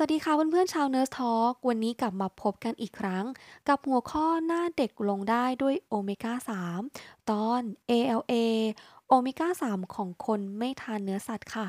[0.00, 3.24] สวัสดีค่ะเพื่อนๆชาว Nurse Talk วันนี้กลับมาพบกันอีกครั้ง
[3.68, 6.34] กับหัวข้อหน้าเด็กลงได้ด้วยโอเมก้า
[6.80, 8.34] 3 ตอน ALA
[9.08, 11.66] โอเมก้า 3 ของคนไม่ทานเนื้อสัตว์ค่ะ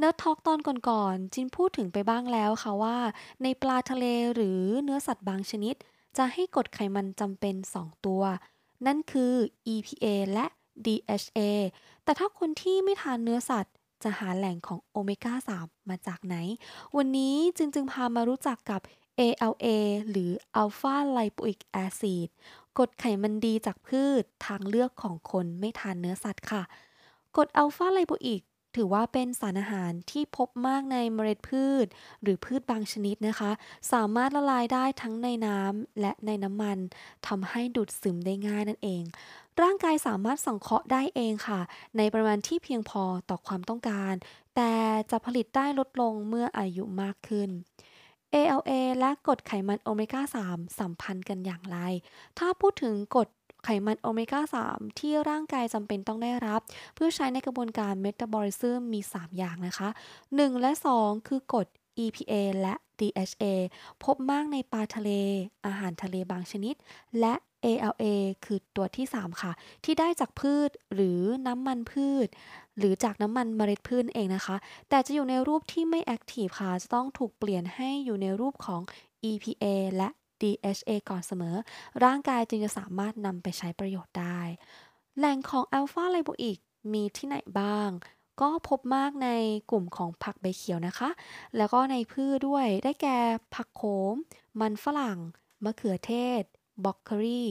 [0.00, 2.98] Nurse Talk ตอนก่อนๆจินพูดถึงไปบ้างแล้วค่ะว่า
[3.42, 4.04] ในปลาทะเล
[4.34, 5.74] หรือเนื้อสัตว์บางชนิด
[6.16, 8.22] จะให้กรดไขมันจำเป็น 2 ตัว
[8.86, 9.32] นั่นคือ
[9.74, 10.46] EPA และ
[10.86, 11.40] DHA
[12.04, 13.74] แต่ถ้าคนที่ไม่ทานเนื้อสัตว์
[14.06, 16.36] จะหาแหล่งของโอเมก้า 3 มาจากไหน
[16.96, 18.80] วันนี้จึงจึงพามารู้จักกับ
[19.20, 19.66] ALA
[20.10, 20.30] หรือ
[20.62, 22.28] Alpha Lipoic Acid
[22.78, 26.62] กรดไขมันดีจากพืชทางเลือกของคนไม่ทานเนื้อสัตว์ค่ะ
[27.36, 28.42] กรด Alpha Lipoic
[28.76, 31.86] ถือว่าเป็นสารอาหารที่พบมากในเมล็ดพืช
[32.22, 33.50] หรือพืชบางชนิดนะคะ
[33.92, 36.78] สามารถละลายได้ทั้งในน้ำและในน้ำมัน
[37.26, 39.02] ทำให้ดูดซึมได้ง่ายนั่นเอง
[39.62, 41.60] ร่างกายสามารถสังเคราะห์ได้เองค่ะ
[41.96, 44.14] ในปริมาณที่เพียงพอต่อความต้องการ
[44.56, 44.72] แต่
[45.10, 47.50] จะผลิตได้ลดลงเมื่ออายุมากขึ้น
[48.34, 51.78] ALA และกรดไขมันโอเมก้า 3 สัมพันธ์กันอย่างไร
[52.38, 53.28] ถ้าพูดถึงกรด
[53.68, 56.60] ไขมันโอเมก้า 3 ที่ร่างกายจำเป็นต้องได้รับ
[56.94, 59.88] เพื่อใช้ในกระบวนการเมตาบอลิซึมมี 3 อย่างนะคะ
[60.24, 61.66] 1 และ 2 คือกรด
[62.04, 63.44] EPA และ DHA
[64.04, 65.10] พบมากในปลาทะเล
[65.66, 66.74] อาหารทะเลบางชนิด
[67.20, 68.04] และ ALA
[68.44, 69.52] คือตัวที่ 3 ค่ะ
[69.84, 72.26] ที่ได้จากพืชหรือน้ำมันพืช
[72.78, 74.56] หรือจากน้ำมันเมล็ดพืชเองนะคะ
[74.88, 78.80] แต่จะอยู่ในรูปที่ไม่แอคทีฟค่ะ จะต้องถูกเปลี่ยนให้อยู่ในรูปของ
[79.30, 79.64] EPA
[79.96, 80.08] และ
[80.40, 81.56] DHA ก่อนเสมอ
[82.04, 84.40] ร่างกายจึงจะสามารถนำไปใช้ประโยชน์ได้
[85.18, 86.58] แหล่งของอัลฟาไลโบอิก
[86.92, 87.90] มีที่ไหนบ้าง
[88.40, 89.28] ก็พบมากใน
[89.70, 91.08] กลุ่มของผักใบเขียวนะคะ
[91.56, 93.18] แล้วก็ในพืชด้วยได้แก่
[93.54, 94.14] ผักโขม
[94.60, 95.18] มันฝรั่ง
[95.64, 96.42] มะเขือเทศ
[96.84, 97.48] บล็อกเกอรี่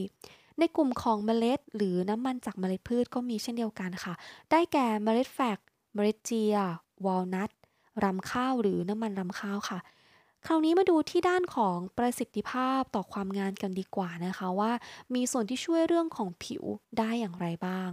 [0.58, 4.14] ในกลุ่มของเมล็ด หรือน้ำมันจากเมล็ดพืชก็มีเช่นเดียวกันค่ะ
[4.50, 5.58] ได้แก่เมล็ดแฟก
[5.94, 6.56] เมล็ดเจีย
[7.04, 7.50] วอลนัท
[8.04, 9.78] รำข้าวหรือน้ำมันรำข้าวค่ะ
[10.48, 14.72] คราวนี้มาดูที่ด้านของประสิทธิภาพต่อความงามกันดีกว่านะคะว่า
[15.14, 16.64] มีส่วนที่ช่วยเรื่องของผิว
[16.98, 17.90] ได้อย่างไรบ้าง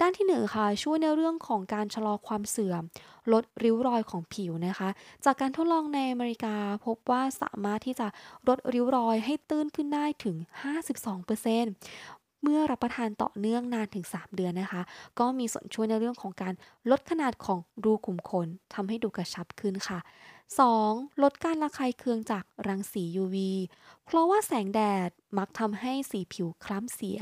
[0.00, 2.82] ด้านที่หนึ่งค่ะช่วยในเรื่องของการชะลอความเสื่อม
[3.32, 4.88] ลดริ้วรอยของผิวนะคะ
[5.24, 6.56] จากการทดลองในอเมริกา
[6.86, 8.06] พบว่าสามารถที่จะ
[8.48, 10.36] ลดริ้วรอยให้ตื้นขึ้นได้ถึง
[11.20, 14.82] 52%เมื่อรับประทานต่อเนื่องนานถึง 3 เดือนนะคะ
[15.18, 16.54] ก็มีส่วนช่วยในเรื่องของการ
[16.90, 20.00] ลดขนาดของรูขุมขนทำให้ดูกระชับขึ้นค่ะ
[20.56, 21.22] 2.
[21.22, 23.36] ลดการระคายเคืองจากรังสี UV
[24.04, 27.20] เพราะว่าแสงแดดมักทำให้สีผิวคล้ำเสีย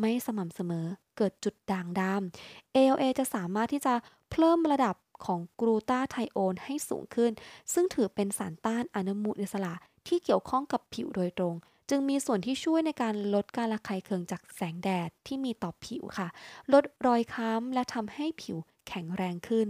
[0.00, 0.86] ไม่สม่ำเสมอ
[1.16, 3.94] เกิดจุดด่างดำ ALA จะสามารถที่จะ
[4.30, 7.32] เพิ่มระดับของกรูตาไทโอนให้สูงขึ้น
[7.72, 9.74] ซึ่งถือเป็นสารต้านอนุมูลอิสระ
[10.06, 11.54] ที่เกี่ยวข้องกับผิวโดยตรง
[11.90, 16.28] จึงมีส่วนที่ช่วยในการลดการระคายเคืองจากแสงแดดที่มีต่อผิวค่ะ
[16.72, 18.56] ลดรอยค้ำและทำให้ผิว
[18.88, 19.68] แข็งแรงขึ้น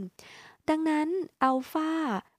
[0.70, 1.08] ดังนั้น
[1.42, 1.90] อัลฟา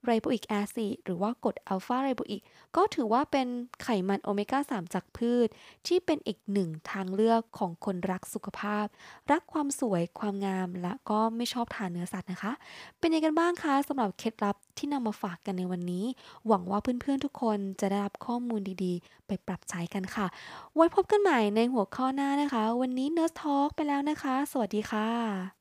[0.05, 2.41] ไรโบอิกแอซิดหรือว่ากรดอัลฟาไรโบอิก
[2.75, 3.47] ก็ถือว่าเป็น
[3.83, 5.47] ไขมันโอเมก้า 3 จากพืช
[5.87, 8.85] ที่เป็นอีกหนึ่งทางเลือกของคนรักสุขภาพ
[9.31, 12.51] รักความสวยความงามและก็ไม่ชอบทานเนื้อสัตว์นะคะ
[12.99, 16.05] เป็นยังไงกันบ้างคะสำหรับเคล็ดลับที่นำมาฝากกันในวันนี้
[16.47, 20.27] หวังว่าเพื่อนๆทุกคนจะได้รับข้อมูลดีๆ ไปปรับใช้กันค่ะ
[20.75, 25.56] ไว้พบกันใหม่ในหัวข้อหน้านะคะ วันนี้ Nurse Talk ไปแล้วนะคะ สวัสดีค่ะ